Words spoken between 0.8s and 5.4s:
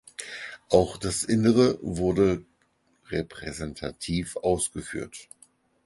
das Innere wurde repräsentativ ausgeführt.